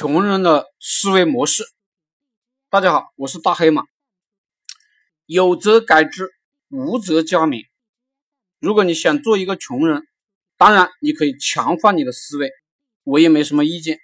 [0.00, 1.64] 穷人的思维模式。
[2.70, 3.82] 大家好，我是大黑马。
[5.26, 6.30] 有则改之，
[6.68, 7.64] 无则加勉。
[8.60, 10.06] 如果你想做一个穷人，
[10.56, 12.48] 当然你可以强化你的思维，
[13.02, 13.98] 我也没什么意见。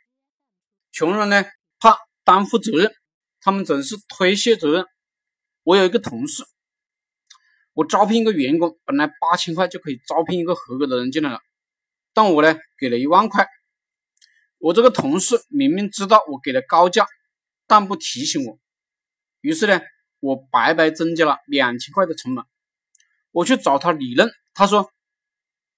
[0.90, 1.44] 穷人呢，
[1.78, 2.92] 怕担负责任，
[3.40, 4.84] 他们总是推卸责任。
[5.62, 6.42] 我有一个同事，
[7.72, 11.38] 我招聘一个员工，本来八千块就可以招聘一个合格的人进来了，
[12.12, 13.46] 但我呢，给了一万块。
[14.64, 17.06] 我这个同事明明知道我给了高价，
[17.66, 18.58] 但不提醒我，
[19.42, 19.78] 于是呢，
[20.20, 22.42] 我白白增加了两千块的成本。
[23.30, 24.90] 我去找他理论，他说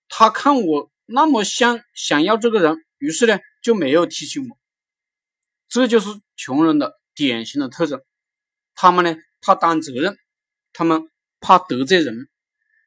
[0.09, 4.57] 他看我那么像想要这个人，于是呢就没有提醒我。
[5.67, 8.01] 这就是穷人的典型的特征，
[8.77, 10.17] 他们呢怕担责任，
[10.73, 12.29] 他们怕得罪人，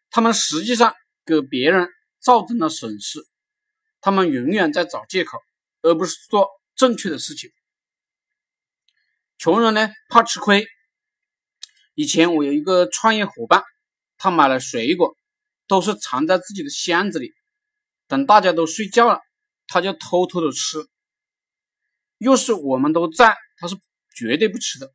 [0.09, 1.89] 他们实际上给别人
[2.21, 3.19] 造成了损失，
[3.99, 5.37] 他们永远在找借口。
[5.81, 7.49] 而不是做正确的事情。
[9.37, 10.65] 穷人呢，怕吃亏。
[11.93, 13.63] 以前我有一个创业伙伴，
[14.17, 15.15] 他买了水果，
[15.67, 17.33] 都是藏在自己的箱子里，
[18.07, 19.19] 等大家都睡觉了，
[19.67, 20.87] 他就偷偷的吃。
[22.17, 23.77] 要是我们都在，他是
[24.13, 24.93] 绝对不吃的。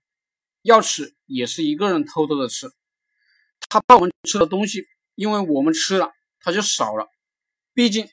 [0.62, 2.70] 要吃也是一个人偷偷的吃。
[3.68, 7.06] 他怕我们吃的东西，因为我们吃了，他就少了。
[7.72, 8.08] 毕竟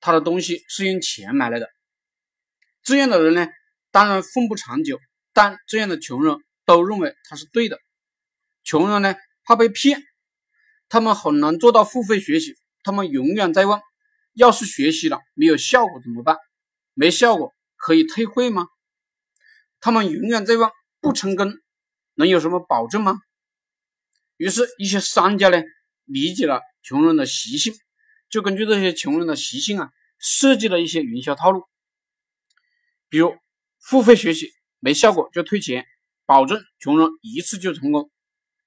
[0.00, 1.68] 他的东西是用钱买来的。
[2.82, 3.48] 这样的人呢，
[3.90, 4.98] 当然混不长久，
[5.32, 7.78] 但这样的穷人都认为他是对的。
[8.64, 10.02] 穷人呢，怕被骗，
[10.88, 13.80] 他们很难做到付费学习，他们永远在问：
[14.34, 16.36] 要是学习了没有效果怎么办？
[16.94, 18.66] 没效果可以退会吗？
[19.80, 21.52] 他们永远在问：不成功
[22.14, 23.20] 能有什么保证吗？
[24.36, 25.62] 于是，一些商家呢，
[26.04, 27.74] 理解了穷人的习性，
[28.28, 31.64] 就根据这些穷人的习性啊，设计了一些营销套路。
[33.12, 33.36] 比如
[33.78, 35.84] 付费学习没效果就退钱，
[36.24, 38.10] 保证穷人一次就成功。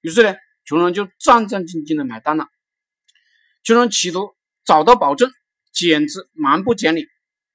[0.02, 2.46] 于是呢，穷人就战战兢兢的买单了。
[3.64, 5.32] 穷人企图找到保证，
[5.72, 7.08] 简直蛮不讲理。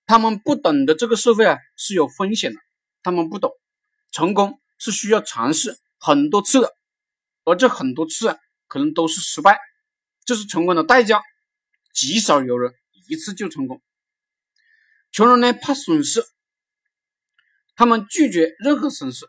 [0.05, 2.59] 他们不懂得这个社会啊是有风险的，
[3.03, 3.53] 他们不懂
[4.11, 6.75] 成功是需要尝试很多次的，
[7.45, 8.37] 而这很多次啊
[8.67, 9.57] 可能都是失败，
[10.25, 11.21] 这是成功的代价。
[11.93, 12.73] 极少有人
[13.07, 13.81] 一次就成功。
[15.09, 16.21] 穷人呢怕损失。
[17.75, 19.25] 他们拒绝任何损失，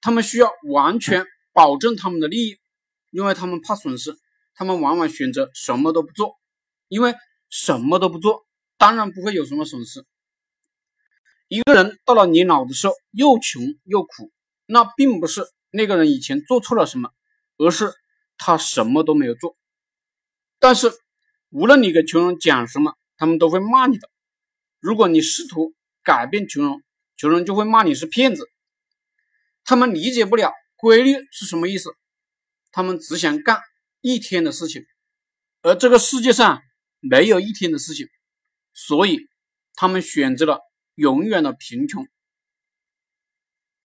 [0.00, 2.58] 他们需要完全保证他们的利益，
[3.10, 4.16] 因为他们怕损失，
[4.54, 6.38] 他们往往选择什么都不做，
[6.88, 7.14] 因为
[7.48, 8.46] 什么都不做，
[8.78, 10.04] 当然不会有什么损失。
[11.48, 14.30] 一个人到了年老的时候又穷又苦，
[14.66, 17.10] 那并不是那个人以前做错了什么，
[17.58, 17.92] 而是
[18.38, 19.56] 他什么都没有做。
[20.58, 20.90] 但是
[21.50, 24.08] 无论你给穷人讲什么，他们都会骂你的。
[24.80, 26.82] 如果你试图改变穷人，
[27.22, 28.50] 穷人就会骂你是骗子，
[29.62, 31.94] 他们理解不了规律是什么意思，
[32.72, 33.60] 他们只想干
[34.00, 34.84] 一天的事情，
[35.60, 36.60] 而这个世界上
[36.98, 38.08] 没有一天的事情，
[38.74, 39.28] 所以
[39.76, 40.58] 他们选择了
[40.96, 42.08] 永远的贫穷